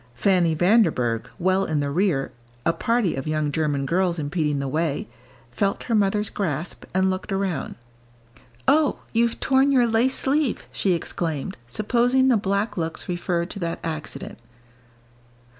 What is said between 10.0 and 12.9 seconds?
sleeve!" she exclaimed, supposing the black